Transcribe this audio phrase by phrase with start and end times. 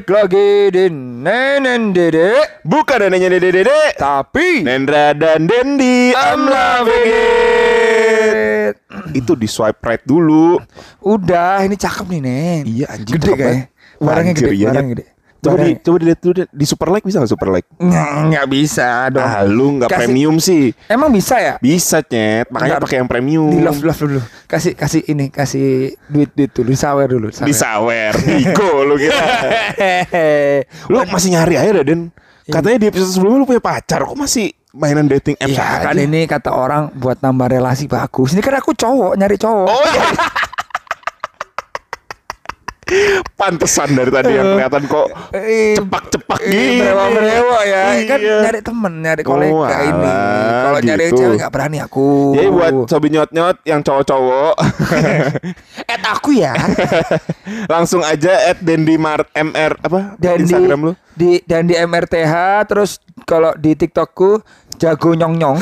[0.00, 6.16] Balik lagi di Nenen Dede Bukan neneknya dede dede Tapi Nendra dan Dendi.
[6.16, 8.80] I'm loving it.
[9.12, 10.56] Itu di swipe right dulu.
[11.04, 12.62] Udah ini cakep nih Nen.
[12.64, 13.64] Iya, anjing, Gede kayaknya.
[14.00, 15.04] Barangnya gede iya, Barangnya gede
[15.40, 16.46] Coba di, coba dilihat dulu deh.
[16.48, 17.64] Di super like bisa gak super like?
[17.76, 19.24] Nggak, nggak bisa dong.
[19.24, 20.64] Ah lu gak Kasih- premium sih.
[20.84, 21.54] Emang bisa ya?
[21.56, 23.48] Bisa nyet Makanya pakai yang premium.
[23.48, 24.20] Di love love dulu.
[24.44, 28.12] Kasih kasih ini Kasih duit duit dulu Sawer dulu Di sawer
[28.84, 29.24] lu kira.
[30.90, 32.12] Lu masih nyari aja Den.
[32.44, 34.02] Katanya di episode sebelumnya lu punya pacar.
[34.02, 35.84] Kok masih mainan dating apps Iya aja?
[35.86, 38.34] kan ini kata orang buat nambah relasi bagus.
[38.34, 39.66] Ini kan aku cowok nyari cowok.
[39.66, 40.04] Oh iya
[43.32, 46.76] Pantesan dari tadi yang kelihatan kok Eh, cepak-cepak eh, gini.
[46.78, 47.82] Berewo-berewo ya.
[48.04, 48.36] Kan Iya.
[48.42, 50.12] nyari temen, nyari kolega Oh, ini.
[50.60, 51.16] Kalau nyari gitu.
[51.16, 52.08] cewek gak berani aku.
[52.34, 54.54] Jadi buat sobi nyot-nyot yang cowok-cowok
[55.92, 56.54] Add aku ya.
[57.72, 60.92] langsung aja at Dendi Mart MR apa Dan di, Instagram lu.
[61.12, 62.34] di dan di MRTH
[62.66, 64.40] terus kalau di TikTokku
[64.76, 65.58] jago nyong nyong,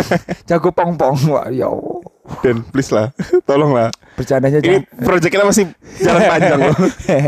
[0.48, 1.16] jago pong pong.
[1.28, 1.91] Wah, ya Allah.
[2.40, 3.12] Dan please lah,
[3.44, 3.92] tolong lah.
[4.16, 5.04] Bercandanya Ini jangan.
[5.04, 5.64] proyek kita masih
[6.00, 6.76] jalan panjang loh.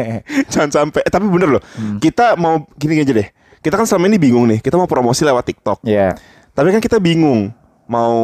[0.53, 1.01] Jangan sampai.
[1.05, 1.63] Eh, tapi bener loh.
[1.77, 2.01] Hmm.
[2.01, 3.29] Kita mau gini aja deh.
[3.61, 4.61] Kita kan selama ini bingung nih.
[4.61, 5.85] Kita mau promosi lewat TikTok.
[5.89, 6.13] Iya.
[6.53, 7.51] Tapi kan kita bingung
[7.85, 8.17] mau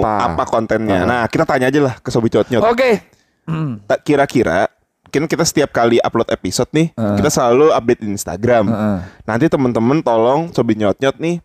[0.00, 0.32] Apa?
[0.32, 1.04] apa, kontennya.
[1.04, 1.08] Heeh.
[1.08, 2.64] Nah, kita tanya aja lah ke sobi nyot-nyot.
[2.64, 3.04] Oke.
[3.48, 3.80] Hmm.
[3.84, 4.68] Tak kira-kira
[5.08, 7.16] kan kita setiap kali upload episode nih, Heeh.
[7.16, 8.68] kita selalu update di Instagram.
[8.68, 8.98] Heeh.
[9.24, 11.40] Nanti temen-temen tolong sobi nyot-nyot nih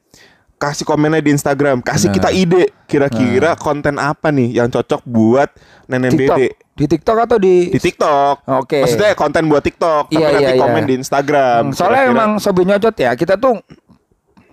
[0.63, 2.15] kasih komennya di Instagram, kasih Nah.
[2.15, 5.51] kita ide kira-kira konten apa nih yang cocok buat
[5.85, 6.37] nenek TikTok.
[6.37, 8.35] dede Di TikTok atau di di TikTok.
[8.57, 8.81] Oke.
[8.81, 10.89] Maksudnya konten buat TikTok, tapi Iya, nanti iya, komen iya.
[10.89, 11.61] di Instagram.
[11.61, 13.59] Hmm, soalnya Kira-kira- emang sobi nyocot ya kita tuh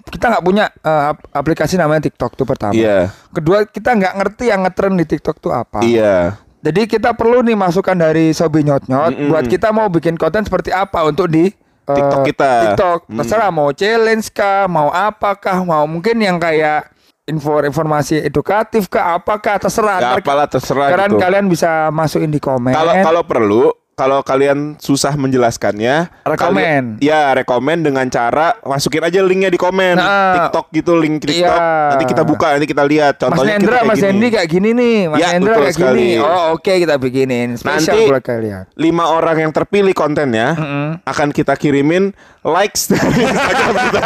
[0.02, 2.74] kita nggak punya ap- aplikasi namanya TikTok tuh pertama.
[2.74, 3.14] Iya.
[3.30, 5.80] Kedua kita nggak ngerti yang ngetren di TikTok tuh apa.
[5.80, 6.34] Iya.
[6.60, 9.30] Jadi kita perlu nih masukan dari sobi nyot nyot Mm-mm.
[9.30, 11.48] buat kita mau bikin konten seperti apa untuk di
[11.90, 12.52] eh, TikTok kita.
[12.70, 12.98] TikTok.
[13.10, 13.18] Mm.
[13.22, 16.90] Terserah mau challenge kah, mau apakah, mau mungkin yang kayak
[17.30, 19.98] info informasi edukatif kah, apakah terserah.
[20.02, 21.22] Ntar apalah terserah kalian gitu.
[21.22, 22.74] kalian bisa masukin di komen.
[22.74, 23.62] Kalau kalau perlu,
[24.00, 26.96] kalau kalian susah menjelaskannya, Rekomen.
[26.98, 31.36] ya rekomen dengan cara masukin aja linknya di komen Nah, TikTok gitu link TikTok.
[31.36, 31.92] iya.
[31.92, 33.14] Nanti kita buka, nanti kita lihat.
[33.18, 34.08] Mas Contohnya Hendra, kita kayak Mas gini.
[34.08, 35.84] Hendy kayak gini nih, Mas Ya, Hendra betul kayak gini.
[35.84, 36.08] sekali.
[36.18, 38.62] Oh oke kita bikinin spesial Nanti- buat kalian.
[38.74, 40.86] lima orang yang terpilih kontennya Mm-mm.
[41.04, 44.00] akan kita kirimin likes dari Instagram kita.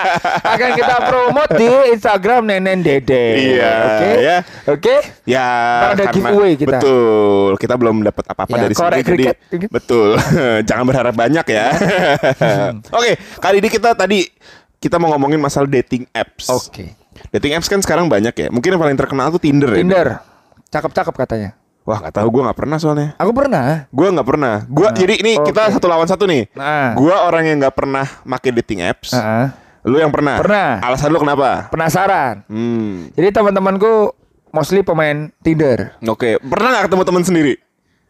[0.54, 3.26] Akan kita promote di Instagram Nenen Dede.
[3.56, 4.10] Iya, Oke.
[4.14, 4.36] ya.
[4.70, 4.94] Oke.
[5.26, 6.78] Ya, Ntar ada giveaway kita.
[6.78, 9.02] Betul, kita belum dapat apa-apa Ya, dari sini.
[9.02, 9.24] Jadi,
[9.68, 10.14] betul,
[10.68, 11.66] jangan berharap banyak ya.
[12.94, 14.26] Oke, kali ini kita tadi
[14.80, 16.48] kita mau ngomongin masalah dating apps.
[16.48, 16.96] Oke.
[17.30, 18.48] Dating apps kan sekarang banyak ya.
[18.48, 19.78] Mungkin yang paling terkenal tuh Tinder, ya.
[19.82, 20.08] Tinder.
[20.70, 21.59] Cakep-cakep katanya.
[21.90, 23.08] Wah, nggak tahu gue nggak pernah soalnya.
[23.18, 23.90] Aku pernah.
[23.90, 24.62] Gue nggak pernah.
[24.70, 25.50] Gue jadi ini oke.
[25.50, 26.46] kita satu lawan satu nih.
[26.54, 26.94] Nah.
[26.94, 29.10] Gue orang yang nggak pernah make dating apps.
[29.10, 29.50] Heeh.
[29.82, 30.38] Lu yang pernah?
[30.38, 30.78] Pernah.
[30.86, 31.66] Alasan lu kenapa?
[31.74, 32.46] Penasaran.
[32.46, 33.10] Hmm.
[33.18, 34.14] Jadi teman-temanku
[34.54, 35.98] mostly pemain Tinder.
[36.06, 37.54] Oke, pernah nggak ketemu teman sendiri?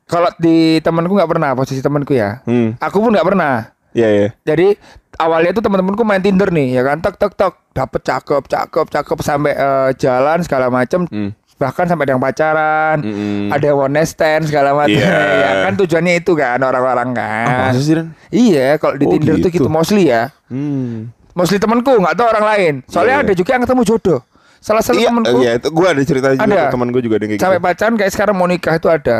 [0.05, 2.45] Kalau di temanku nggak pernah posisi temanku ya.
[2.45, 2.77] Hmm.
[2.85, 3.73] Aku pun nggak pernah.
[3.97, 4.27] Iya ya.
[4.45, 4.77] Jadi
[5.19, 9.19] awalnya tuh teman-temanku main Tinder nih, ya kan, tek tek tek, dapet cakep, cakep, cakep
[9.25, 11.35] sampai eh, jalan segala macem, Hmm.
[11.61, 13.53] Bahkan sampai ada yang pacaran, Mm-mm.
[13.53, 14.97] ada yang one night stand segala macam.
[14.97, 15.13] Iya.
[15.37, 17.69] ya kan tujuannya itu kan orang-orang kan.
[17.69, 17.95] Masa sih?
[18.33, 19.61] Iya, kalau di Oh, Tinder tuh gitu.
[19.61, 20.33] gitu mostly ya.
[20.49, 21.13] Hmm.
[21.31, 22.75] Mostly temanku, nggak tahu orang lain.
[22.87, 23.25] Soalnya Iya.
[23.29, 24.21] ada juga yang ketemu jodoh.
[24.59, 26.63] Salah satu Iya, temanku iya, itu gue ada cerita juga Ada.
[26.69, 27.67] teman gue juga ada yang kayak sampai gitu.
[27.69, 29.19] pacaran kayak sekarang mau nikah itu ada.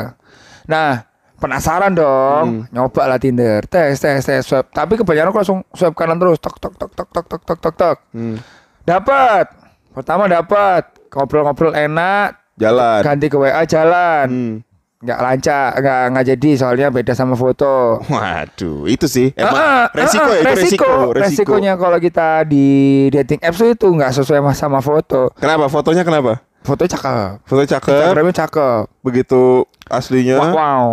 [0.65, 0.91] Nah,
[1.37, 2.65] penasaran dong, Hmm.
[2.71, 4.69] nyoba lah Tinder, tes tes tes swipe.
[4.69, 7.75] Tapi kebanyakan aku langsung swipe kanan terus, tok tok tok tok tok tok tok tok
[7.75, 7.99] tok.
[8.13, 8.37] Hmm.
[8.83, 9.47] Dapat.
[9.91, 13.01] Pertama dapat, ngobrol-ngobrol enak, Jalan.
[13.03, 14.27] ganti ke WA jalan.
[14.31, 14.57] Hmm.
[15.01, 18.05] Nggak lancar, nggak nggak jadi soalnya beda sama foto.
[18.05, 20.89] Waduh, itu sih emang Ah, ah, resiko ah, ya, itu resiko, resiko.
[20.93, 21.21] resiko.
[21.25, 22.69] Resikonya kalau kita di
[23.09, 25.33] dating apps itu nggak sesuai sama foto.
[25.41, 25.73] Kenapa?
[25.73, 26.45] Fotonya kenapa?
[26.61, 27.41] Foto cakep.
[27.43, 28.83] Foto cakep, Instagramnya cakep.
[29.01, 30.37] begitu aslinya.
[30.39, 30.85] Wow, wow.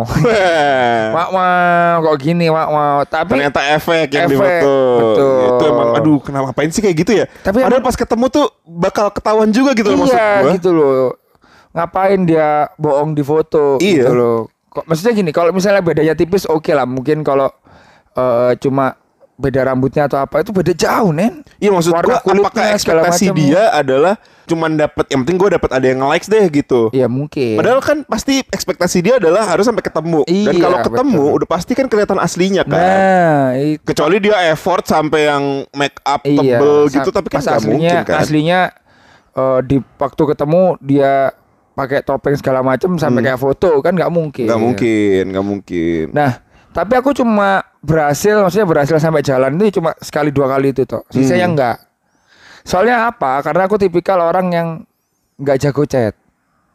[1.08, 2.98] Wow, wow, kok gini, wow, wow.
[3.04, 4.76] Tapi Ternyata efek yang di Efek, foto.
[4.96, 5.36] betul.
[5.46, 7.24] Itu emang aduh, kenapa ngapain sih kayak gitu ya?
[7.42, 10.52] Tapi Padahal emang- pas ketemu tuh bakal ketahuan juga gitu loh maksud iya gua.
[10.52, 11.14] gitu loh.
[11.70, 14.02] Ngapain dia bohong di foto Iya.
[14.02, 14.38] gitu loh.
[14.68, 17.52] Kok maksudnya gini, kalau misalnya bedanya tipis oke lah, mungkin kalau
[18.14, 18.96] eh, cuma
[19.38, 21.46] beda rambutnya atau apa itu beda jauh, Nen.
[21.62, 24.18] Iya maksud Warna gua apakah ekspektasi dia adalah
[24.48, 26.90] cuman dapat yang penting gue dapat ada yang likes deh gitu.
[26.90, 27.54] Iya mungkin.
[27.54, 30.26] Padahal kan pasti ekspektasi dia adalah harus sampai ketemu.
[30.26, 31.36] Dan Iya, kalau ketemu betul.
[31.38, 32.80] udah pasti kan kelihatan aslinya kan.
[32.82, 35.44] Nah, itu Kecuali dia effort sampai yang
[35.76, 36.58] make up iya.
[36.58, 38.18] tebel gitu tapi kan nggak aslinya mungkin kan.
[38.24, 38.60] aslinya
[39.38, 41.12] eh, di waktu ketemu dia
[41.78, 44.48] pakai topeng segala macam sampai kayak foto kan nggak mungkin.
[44.48, 44.50] Hmm.
[44.50, 46.04] Nggak mungkin, nggak mungkin.
[46.10, 46.42] Nah,
[46.74, 51.00] tapi aku cuma berhasil maksudnya berhasil sampai jalan itu cuma sekali dua kali itu toh.
[51.08, 51.52] Sisanya Hmm.
[51.56, 51.76] enggak.
[52.68, 53.40] Soalnya apa?
[53.40, 54.68] Karena aku tipikal orang yang
[55.40, 56.12] nggak jago chat.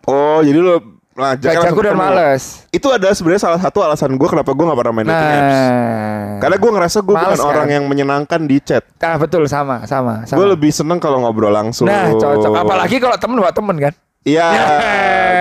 [0.10, 0.82] Oh, jadi lu
[1.14, 2.02] nah, langsung jago dan ketemu.
[2.02, 2.44] males.
[2.74, 5.54] Itu ada sebenarnya salah satu alasan gue kenapa gue gak pernah main dating apps.
[5.54, 6.28] Nah.
[6.42, 7.46] Karena gue ngerasa gue bukan kan?
[7.46, 8.84] orang yang menyenangkan di chat.
[9.00, 10.38] Ah, betul sama sama sama.
[10.42, 11.86] Gue lebih seneng kalau ngobrol langsung.
[11.86, 13.94] Nah, cocok apalagi kalau temen buat temen kan.
[14.24, 14.48] Iya,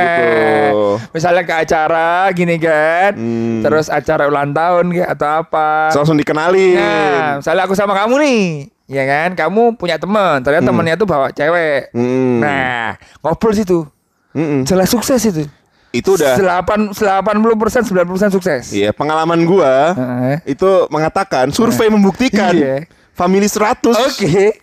[0.02, 0.98] gitu.
[1.14, 3.14] Misalnya ke acara gini kan.
[3.14, 3.62] Hmm.
[3.62, 5.94] Terus acara ulang tahun kayak atau apa.
[5.94, 6.74] Langsung dikenalin.
[6.78, 8.42] Nah, misalnya aku sama kamu nih,
[8.90, 9.28] ya kan?
[9.38, 11.94] Kamu punya teman, ternyata temennya tuh bawa cewek.
[11.94, 12.42] Hmm.
[12.42, 13.86] Nah, ngobrol situ.
[14.32, 14.64] Mm-mm.
[14.64, 15.44] Jelas sukses itu.
[15.92, 18.72] Itu udah Delapan, 80 persen, 90 persen sukses.
[18.72, 20.56] Iya, pengalaman gua Heeh.
[20.56, 22.88] itu mengatakan survei membuktikan Iya.
[23.12, 24.56] Family 100 Oke.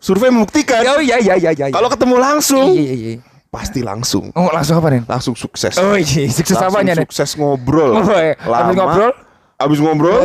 [0.00, 1.68] survei membuktikan Oh iya iya iya iya.
[1.68, 3.20] kalau ketemu langsung iya iya iya.
[3.50, 5.02] Pasti langsung Oh, langsung apa nih?
[5.04, 5.74] langsung sukses.
[5.76, 7.04] Oh iya, sukses langsung apanya nih?
[7.04, 7.98] sukses ngobrol.
[7.98, 8.38] Oh, iya.
[8.38, 9.12] Habis ngobrol?
[9.60, 10.18] Abis ngobrol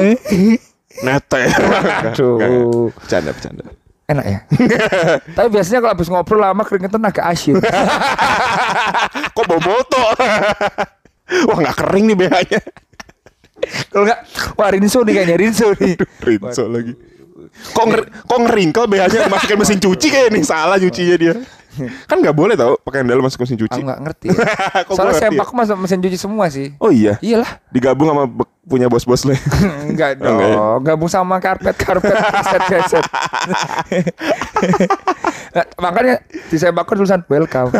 [1.04, 1.44] nete.
[2.08, 2.88] Aduh.
[2.96, 3.66] Bercanda bercanda.
[4.06, 4.40] Enak ya.
[5.34, 7.58] Tapi biasanya kalau habis ngobrol lama keringetan agak asyik.
[9.36, 9.82] Kok bau?
[11.50, 12.62] Wah nggak kering nih BH-nya.
[13.90, 14.20] kalau enggak,
[14.54, 15.98] wah Rinso nih kayaknya Rinso nih.
[16.22, 16.94] Rinso lagi.
[17.74, 21.34] Kok nger kok ngeringkel BH-nya masukin mesin cuci kayak nih salah cucinya dia.
[22.10, 23.80] Kan nggak boleh tau pakaian dalam masuk mesin Aku cuci.
[23.82, 24.28] enggak ngerti.
[24.88, 25.54] Kok Soalnya ngerti ya?
[25.54, 26.68] masuk mesin cuci semua sih.
[26.78, 27.18] Oh iya.
[27.20, 27.52] Iyalah.
[27.70, 28.24] Digabung sama
[28.66, 29.34] punya bos-bos lo.
[29.86, 30.36] Enggak dong.
[30.36, 30.60] Enggak ya?
[30.84, 33.06] Gabung sama karpet-karpet geset-geset.
[35.56, 36.16] Nah, makanya
[36.50, 37.72] di sempakku tulisan welcome.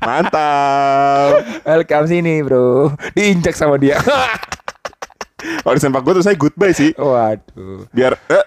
[0.00, 1.30] Mantap.
[1.64, 2.92] welcome sini, Bro.
[3.14, 3.96] Diinjak sama dia.
[5.44, 6.92] Kalau di sempak gue tuh saya goodbye sih.
[6.94, 7.88] Waduh.
[7.88, 8.44] Biar eh,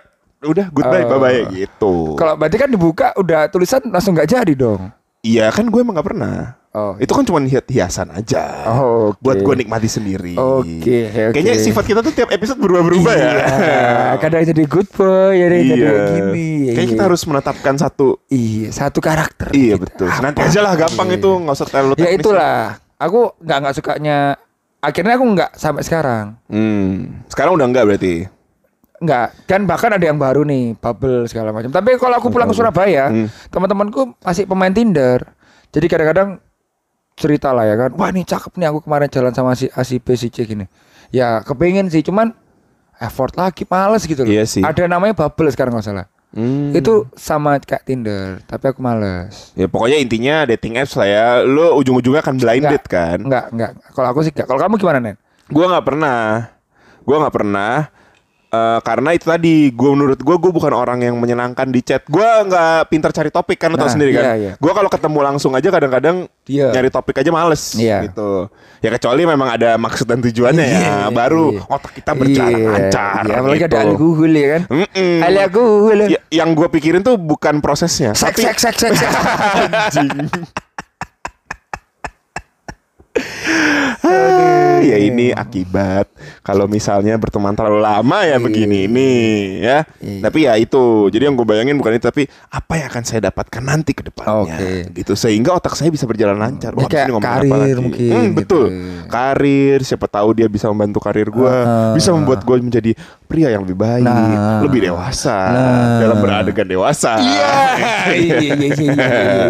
[0.47, 1.09] udah goodbye Oh.
[1.09, 1.93] bye bye gitu.
[2.15, 4.89] Kalau berarti kan dibuka udah tulisan langsung nggak jadi dong.
[5.19, 6.55] Iya kan gue emang gak pernah.
[6.71, 6.93] Oh.
[6.95, 8.69] Itu kan cuma hi- hiasan aja.
[8.69, 9.19] Oh, oke.
[9.19, 10.37] Buat gue nikmati sendiri.
[10.37, 11.33] Oke, oke.
[11.33, 13.31] Kayaknya sifat kita tuh tiap episode berubah-berubah ya.
[13.33, 13.81] Iya,
[14.21, 16.05] kadang jadi good boy, kadang jadi Iya.
[16.07, 16.47] gini.
[16.69, 16.91] Kayaknya Iya.
[16.93, 18.21] kita harus menetapkan satu.
[18.29, 19.49] Iya, satu karakter.
[19.51, 19.83] Iya gitu.
[19.83, 20.07] betul.
[20.07, 20.21] Apa?
[20.21, 21.17] Nanti aja lah gampang Iya.
[21.17, 22.17] itu nggak usah terlalu Ya teknis.
[22.21, 22.59] itulah.
[22.95, 24.17] Aku nggak nggak sukanya.
[24.77, 26.25] Akhirnya aku nggak sampai sekarang.
[26.45, 27.25] Hmm.
[27.25, 28.15] Sekarang udah enggak berarti.
[28.97, 29.27] Nggak.
[29.45, 31.69] Kan bahkan ada yang baru nih, bubble segala macam.
[31.69, 33.27] Tapi kalau aku pulang ke Surabaya, Hmm.
[33.53, 35.21] teman-temanku masih pemain Tinder.
[35.69, 36.29] Jadi kadang-kadang
[37.17, 37.93] cerita lah ya kan.
[37.93, 40.65] Wah ini cakep nih aku kemarin jalan sama si A si B si C gini.
[41.13, 42.33] Ya kepengen sih, cuman
[42.97, 44.29] effort lagi males gitu loh.
[44.33, 44.61] Iya sih.
[44.65, 46.07] Ada namanya bubble sekarang nggak salah.
[46.35, 46.75] Hmm.
[46.75, 49.55] Itu sama kayak Tinder, tapi aku males.
[49.55, 51.25] Ya pokoknya intinya dating apps lah ya.
[51.41, 53.17] Lu ujung-ujungnya akan blinded Nggak, kan.
[53.23, 53.71] Enggak, enggak.
[53.95, 54.47] Kalau aku sih enggak.
[54.49, 55.15] Kalau kamu gimana, Nen?
[55.47, 56.19] Gua nggak pernah.
[57.07, 57.73] Gua nggak pernah.
[58.47, 61.99] Eh, karena itu tadi, gue menurut gue gue bukan orang yang menyenangkan di chat.
[62.07, 64.23] Gue nggak pintar cari topik kan, lo tau Nah, sendiri kan.
[64.23, 64.51] iya, iya.
[64.55, 66.71] Gue kalau ketemu langsung aja kadang-kadang Iya.
[66.71, 68.07] nyari topik aja males, Iya.
[68.07, 68.47] gitu.
[68.79, 71.61] Ya kecuali memang ada maksud dan tujuannya ya, Iya, baru iya.
[71.67, 73.21] otak kita berjalan Iya, lancar.
[73.21, 73.67] Iya, apalagi gitu.
[73.67, 74.61] ada Ali Google ya kan?
[74.69, 75.15] Mm-mm.
[75.19, 75.99] Ali Google.
[76.07, 79.11] Ya, yang gue pikirin tuh bukan prosesnya, Sek, tapi sek, sek, sek, sek.
[79.91, 80.31] anjing.
[84.79, 86.05] Ya ini akibat
[86.41, 89.11] kalau misalnya berteman terlalu lama ya begini ini
[89.59, 89.83] ya.
[89.97, 90.21] Iya.
[90.23, 91.07] Tapi ya itu.
[91.07, 94.55] Jadi yang gue bayangin bukan itu tapi apa yang akan saya dapatkan nanti ke depannya.
[94.55, 94.71] Oke.
[94.93, 96.71] Gitu sehingga otak saya bisa berjalan lancar.
[96.71, 97.73] Abis kayak ini karir apa lagi?
[97.77, 98.37] mungkin Hmm, gitu.
[98.37, 98.65] betul.
[99.07, 101.93] Karir siapa tahu dia bisa membantu karir gue, Ah.
[101.93, 102.91] bisa membuat gue menjadi
[103.25, 104.61] pria yang lebih baik, Nah.
[104.61, 105.99] lebih dewasa Nah.
[105.99, 107.15] dalam beradegan dewasa.
[107.27, 107.53] Iya,
[108.13, 109.47] iya, iya, iya, iya, iya, iya,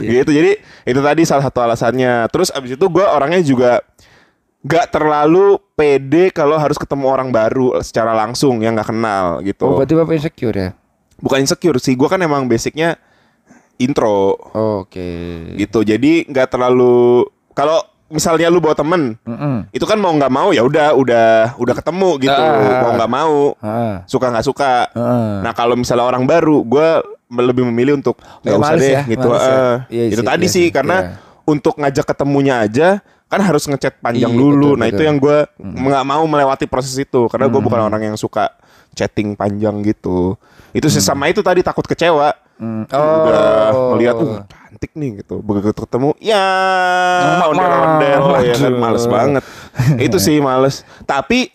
[0.00, 0.10] iya.
[0.20, 0.50] gitu jadi
[0.84, 3.84] itu tadi salah satu alasannya terus abis itu gue orangnya juga
[4.68, 9.80] nggak terlalu pede kalau harus ketemu orang baru secara langsung yang nggak kenal gitu Oh,
[9.80, 10.70] berarti Bapak insecure ya?
[11.18, 13.00] bukan insecure sih gue kan emang basicnya
[13.76, 15.54] intro Oke.
[15.56, 19.68] gitu jadi nggak terlalu kalau misalnya lu bawa temen Mm-mm.
[19.70, 22.80] itu kan mau nggak mau ya udah udah udah ketemu gitu Ah.
[22.82, 24.04] mau nggak mau Ah.
[24.04, 25.40] suka nggak suka Ah.
[25.40, 26.88] Nah kalau misalnya orang baru, gue
[27.28, 29.28] lebih memilih untuk nggak usah deh ya, gitu.
[29.28, 29.84] ya.
[29.88, 31.10] Iya itu sih, tadi iya sih karena iya.
[31.44, 32.88] untuk ngajak ketemunya aja
[33.28, 34.72] kan harus ngechat panjang Iya, dulu.
[34.72, 34.96] betul, nah betul.
[34.96, 38.56] itu yang gue nggak mau melewati proses itu karena gue bukan orang yang suka
[38.92, 40.34] chatting panjang gitu.
[40.70, 42.32] Itu sih sama itu tadi takut kecewa.
[42.56, 42.88] Hmm.
[42.88, 43.94] Udah Oh.
[43.94, 45.40] melihat uh cantik nih gitu.
[45.40, 46.44] Begitu ketemu ya
[47.42, 49.42] ondel-ondel ya kan males banget.
[49.98, 50.84] itu sih males.
[51.02, 51.52] Tapi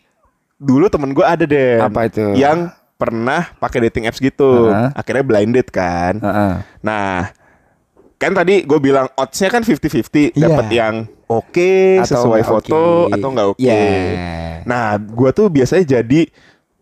[0.56, 2.34] dulu temen gue ada deh Apa itu?
[2.34, 4.70] yang pernah pakai dating apps gitu.
[4.70, 4.90] Heeh.
[4.94, 6.18] Akhirnya blinded kan.
[6.18, 6.54] Heeh.
[6.80, 7.34] Nah,
[8.24, 10.48] kan tadi gue bilang oddsnya kan 50-50 Iya.
[10.48, 13.12] dapat yang oke Atau sesuai foto oke.
[13.12, 13.60] atau nggak oke.
[13.60, 14.64] Iya.
[14.64, 16.22] Nah, gue tuh biasanya jadi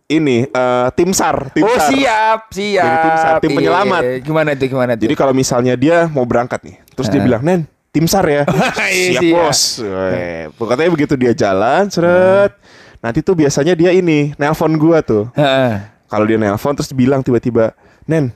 [0.08, 1.88] ini eh, tim sar, tim Oh sar.
[1.88, 2.84] siap, siap.
[2.84, 4.02] Jadi tim sar, tim Iya, penyelamat.
[4.04, 4.16] iya.
[4.20, 5.02] Gimana itu, gimana itu?
[5.04, 7.26] Jadi kalau misalnya dia mau berangkat nih, terus dia Heeh.
[7.26, 8.76] bilang, "Nen, tim sar ya." Siap,
[9.18, 9.24] siap.
[9.32, 9.62] Bos.
[9.80, 12.54] Weh, Pokoknya begitu dia jalan, seret,
[13.02, 15.26] Nanti tuh biasanya dia ini nelpon gua tuh.
[15.34, 15.82] Heeh.
[16.06, 17.74] Kalau dia nelpon terus bilang tiba-tiba,
[18.06, 18.30] "Nen,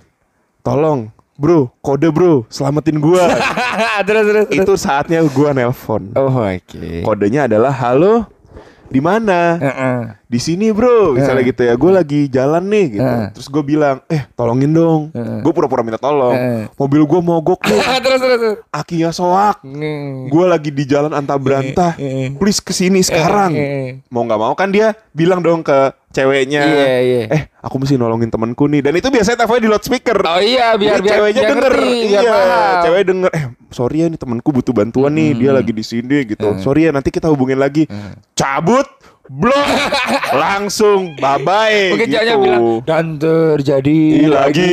[0.62, 3.28] tolong, Bro, kode bro, selamatin gua."
[4.08, 4.46] terus terus.
[4.48, 4.64] terus.
[4.64, 6.16] Itu saatnya gua nelpon.
[6.16, 7.04] Oh oke.
[7.04, 8.24] Kodenya adalah halo
[8.86, 9.58] di mana?
[9.60, 10.00] Heeh.
[10.30, 11.50] Di sini bro, misalnya Eh.
[11.52, 11.74] gitu ya.
[11.76, 13.04] Gue lagi jalan nih gitu.
[13.04, 13.28] Eh.
[13.34, 15.02] Terus gue bilang, eh tolongin dong.
[15.12, 15.42] Eh.
[15.42, 16.32] Gue pura-pura minta tolong.
[16.38, 16.64] Eh.
[16.78, 18.40] Mobil gue mogok nih, terus terus.
[18.40, 18.58] terus.
[18.70, 19.66] akinya soak.
[19.66, 20.30] Mm.
[20.30, 21.98] Gue lagi di jalan anta berantah.
[21.98, 22.32] Eh.
[22.38, 23.52] Please ke sini sekarang.
[23.58, 24.00] Eh.
[24.08, 26.62] Mau nggak mau kan dia bilang dong ke ceweknya.
[26.64, 27.22] Iya, iya.
[27.28, 28.80] Eh aku mesti nolongin temenku nih.
[28.80, 30.18] Dan itu biasanya teleponnya di loudspeaker.
[30.24, 32.84] Oh iya biar biar ceweknya biar denger, ngerti, biar iya, paham.
[32.88, 36.56] cewek denger, eh sorry ya nih temanku butuh bantuan nih, dia lagi di sini gitu.
[36.64, 37.84] Sorry ya nanti kita hubungin lagi.
[38.32, 38.88] Cabut,
[39.26, 39.68] blok,
[40.44, 41.92] langsung, bye bye.
[41.92, 42.16] Mungkin gitu.
[42.16, 44.72] ceweknya bilang dan terjadi Ih, lagi.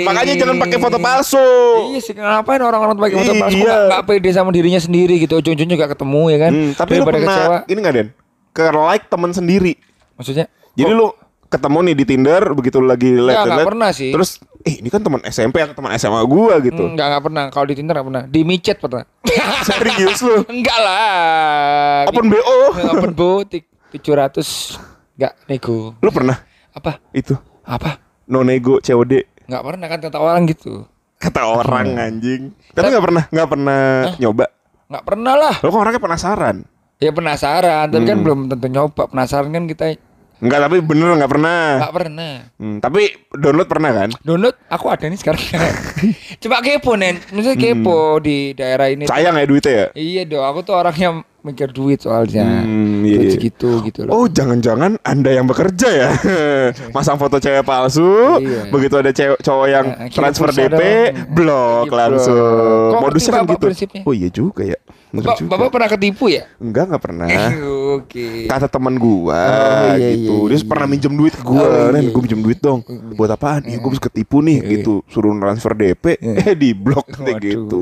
[0.00, 1.48] Makanya jangan pakai foto palsu.
[1.94, 3.64] Iya sih, ngapain orang-orang pakai foto palsu Iya.
[3.64, 6.52] nggak nggak pede sama dirinya sendiri gitu, ujung-ujungnya juga ketemu ya kan?
[6.52, 7.56] Hmm, tapi lu pernah kecewa.
[7.68, 8.08] ini nggak Den?
[8.50, 9.72] Ke like temen sendiri.
[10.20, 10.46] Maksudnya?
[10.76, 11.08] Jadi lu
[11.48, 14.12] ketemu nih di Tinder begitu lu lagi Ya, liat nggak pernah sih.
[14.12, 16.84] Terus eh ini kan teman SMP atau teman SMA gua gitu.
[16.84, 17.44] Enggak enggak pernah.
[17.48, 18.24] Kalau di Tinder nggak pernah.
[18.28, 19.04] Di micet pernah.
[19.66, 20.44] Serius lu?
[20.52, 22.04] enggak lah.
[22.06, 22.56] Open BO.
[22.92, 23.42] Open bo
[23.90, 24.76] tujuh ratus
[25.16, 25.96] enggak nego.
[25.98, 26.36] Lu pernah
[26.70, 27.02] Apa?
[27.10, 27.34] itu
[27.64, 27.98] Apa?
[28.28, 29.26] no nego COD?
[29.48, 30.84] Enggak pernah kan kata orang gitu.
[31.18, 32.54] Kata orang anjing.
[32.72, 33.80] Tapi nggak pernah, nggak pernah
[34.16, 34.46] nyoba.
[34.86, 35.54] Enggak pernah lah.
[35.60, 36.56] Lo kan orangnya penasaran.
[37.00, 38.12] Ya penasaran, tapi Hmm.
[38.12, 39.08] kan belum tentu nyoba.
[39.08, 39.96] Penasaran kan kita
[40.40, 41.60] Enggak, tapi bener nggak pernah.
[41.76, 42.32] enggak pernah.
[42.56, 44.08] Hmm, tapi download pernah kan?
[44.20, 45.44] Download aku ada nih sekarang.
[46.42, 49.04] Coba kepo nen, misalnya kepo di daerah ini.
[49.04, 49.86] Sayang ya duitnya ya.
[49.92, 52.44] Iya dong, aku tuh orang yang mikir duit soalnya.
[52.60, 54.12] Hmm, iya, segitu gitu loh.
[54.14, 56.10] Oh, jangan-jangan Anda yang bekerja ya.
[56.96, 58.68] Masang foto cewek palsu, Iya.
[58.68, 60.80] begitu ada cewek cowok yang Nah, transfer DP,
[61.28, 62.36] blok Iya, langsung.
[62.36, 62.92] blok.
[62.92, 63.66] Kok Modusnya kan gitu.
[63.66, 64.02] prinsipnya?
[64.04, 64.76] Oh iya juga ya.
[65.10, 65.50] Bapak, juga.
[65.50, 66.46] Bapak pernah ketipu ya?
[66.56, 67.26] Enggak, enggak pernah.
[67.98, 68.46] Oke.
[68.46, 70.34] Kata teman gua Oh, iya, gitu.
[70.46, 70.66] iya, Dia iya.
[70.66, 71.60] pernah minjem duit ke gua.
[71.60, 72.80] Oh, Nen, iya, gua minjem duit dong.
[73.14, 73.66] Buat apaan?
[73.66, 75.02] Iya, gua bisa ketipu nih gitu.
[75.06, 77.80] Suruh transfer DP, eh di blok Waduh, gitu.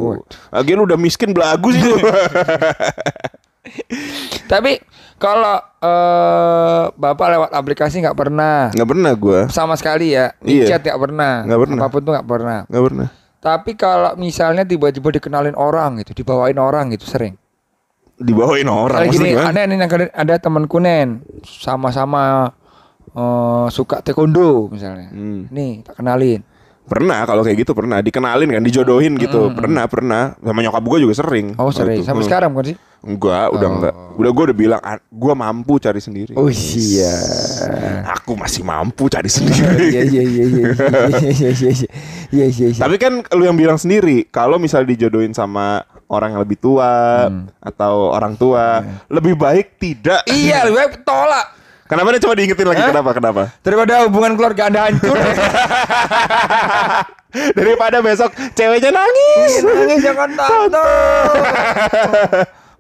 [0.49, 2.00] Lagi lu udah miskin belagu sih lu.
[4.49, 4.80] Tapi
[5.20, 9.40] kalau eh Bapak lewat aplikasi nggak pernah Enggak pernah gua.
[9.49, 10.32] sama sekali ya.
[10.40, 10.64] Iya.
[10.66, 11.44] Chat nggak pernah.
[11.44, 11.76] Nggak pernah.
[11.78, 12.58] Apa pun tuh nggak pernah.
[12.66, 13.08] Enggak pernah.
[13.38, 17.38] Tapi kalau misalnya tiba-tiba dikenalin orang gitu, dibawain orang gitu sering.
[18.18, 19.49] Dibawain orang Kayak gini, gimana?
[19.54, 22.50] ada nih ada, ada temanku nen, sama-sama
[23.09, 25.14] eh, suka taekwondo misalnya.
[25.14, 25.47] Hmm.
[25.54, 26.42] Nih, tak kenalin.
[26.88, 29.52] Pernah kalau kayak gitu pernah dikenalin kan, dijodohin gitu.
[29.52, 30.33] Pernah, pernah.
[30.40, 31.52] Sama nyokap gua juga sering.
[31.61, 32.00] Oh, sering.
[32.00, 32.28] Sampai Hmm.
[32.33, 32.76] sekarang bukan sih?
[33.04, 33.75] Enggak, udah Oh.
[33.76, 33.95] enggak.
[34.18, 36.33] Udah gua udah bilang "Ah, gua mampu cari sendiri.
[36.35, 37.12] Oh iya
[38.28, 39.88] aku masih mampu cari sendiri.
[39.88, 40.68] Iya iya iya iya
[42.28, 42.76] iya iya.
[42.76, 45.80] Tapi kan lu yang bilang sendiri kalau misal dijodohin sama
[46.12, 47.56] orang yang lebih tua hmm.
[47.64, 49.08] atau orang tua ya.
[49.08, 50.28] lebih baik tidak.
[50.28, 51.56] Iya lebih baik tolak.
[51.88, 52.85] Kenapa dia coba diingetin lagi?
[52.85, 52.92] eh?
[52.92, 53.11] Kenapa?
[53.16, 53.42] Kenapa?
[53.64, 55.16] Daripada hubungan keluarga anda hancur.
[57.56, 59.64] Daripada besok ceweknya nangis.
[59.64, 60.85] Nangis jangan tante.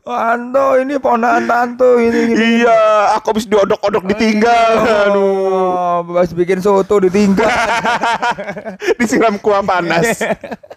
[0.08, 2.64] Oh, Anto ini ponakan tante ini gini.
[2.64, 2.80] Iya,
[3.12, 4.70] aku habis diodok-odok ditinggal.
[5.04, 7.44] Aduh, Oh, habis bikin soto ditinggal.
[8.98, 10.16] disiram kuah panas.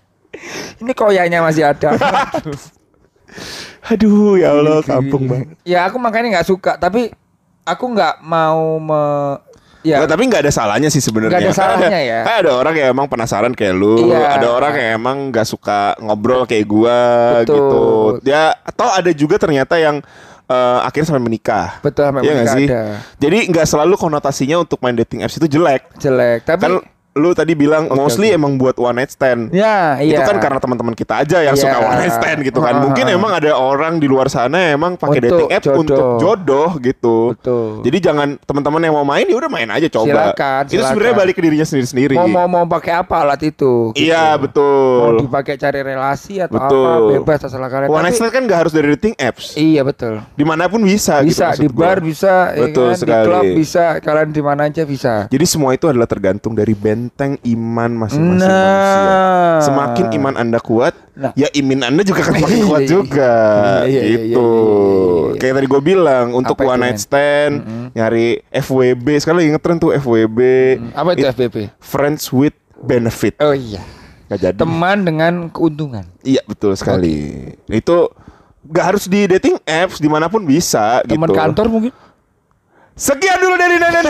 [0.83, 1.95] ini koyanya masih ada.
[3.88, 5.55] Aduh, ya Allah, kampung banget.
[5.63, 7.15] ya aku makanya nggak suka, tapi
[7.63, 9.03] aku nggak mau me
[9.81, 11.33] ya Nggak, tapi nggak ada salahnya sih sebenarnya.
[11.33, 12.19] Nggak ada salahnya ya.
[12.21, 14.38] Kan ada orang yang emang penasaran kayak lu, Iya.
[14.38, 16.97] ada orang yang emang nggak suka ngobrol kayak gua
[17.41, 17.55] Betul.
[17.55, 17.83] gitu.
[18.23, 20.00] Ya atau ada juga ternyata yang
[20.45, 21.79] eh, akhirnya sampai menikah.
[21.79, 22.67] betul sampai nggak menikah sih?
[22.67, 22.81] ada.
[23.17, 25.88] Jadi nggak selalu konotasinya untuk main dating apps itu jelek.
[25.95, 26.73] jelek, tapi Kan
[27.13, 28.37] lu tadi bilang Oke, mostly oke.
[28.37, 29.51] emang buat one night stand.
[29.51, 30.15] ya iya.
[30.15, 31.61] Itu kan karena teman-teman kita aja yang Iya.
[31.61, 32.71] suka one night stand gitu kan.
[32.71, 32.83] Heeh.
[32.83, 35.79] Mungkin emang ada orang di luar sana emang pakai Untuk dating app jodoh.
[35.81, 37.17] untuk jodoh gitu.
[37.33, 37.83] Betul.
[37.83, 40.31] Jadi jangan teman-teman yang mau main ya udah main aja coba.
[40.31, 42.15] Silakan, Itu sebenarnya balik ke dirinya sendiri-sendiri.
[42.15, 43.51] mau mau mau pakai apa alat itu?
[43.51, 43.91] gitu.
[43.93, 45.09] Iya Mau betul.
[45.21, 46.85] dipakai cari relasi atau Betul.
[46.87, 47.89] apa bebas terserah kalian.
[47.89, 49.53] One night stand kan gak harus dari dating apps.
[49.53, 50.23] Iya betul.
[50.31, 51.19] Di mana pun bisa.
[51.19, 52.07] gitu Bisa maksud di bar gua.
[52.07, 52.97] bisa, ya Betul kan?
[52.97, 53.11] sekali.
[53.11, 55.13] di klub bisa, kalian di mana aja bisa.
[55.27, 56.71] Jadi semua itu adalah tergantung dari
[57.01, 58.62] benteng iman masing-masing Nah.
[58.62, 59.62] manusia.
[59.62, 61.34] Semakin iman anda kuat, Nah.
[61.34, 63.34] ya imin anda juga akan makin kuat iya, juga.
[63.86, 64.46] iya, iya, iya, gitu.
[64.46, 65.38] iya, iya, iya.
[65.38, 67.53] Kayak tadi gue bilang untuk Apa one night stand,
[67.91, 69.08] nyari FWB.
[69.17, 70.39] Sekarang lagi ngetren tuh FWB.
[70.93, 71.55] Apa itu It- FBB?
[71.79, 73.34] Friends with benefit.
[73.39, 73.81] Oh iya.
[74.27, 74.58] Gak jadi.
[74.58, 76.05] Teman dengan keuntungan.
[76.22, 77.50] Iya betul sekali.
[77.65, 78.13] Itu
[78.63, 81.34] gak harus di dating apps di mana pun bisa Teman gitu.
[81.36, 81.91] kantor mungkin?
[82.95, 84.03] Sekian dulu dari Nenek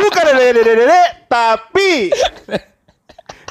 [0.00, 2.10] Bukan dari Nenek Tapi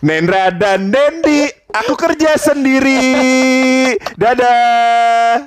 [0.04, 3.94] Nendra dan Dendi Aku kerja sendiri.
[4.18, 5.46] Dadah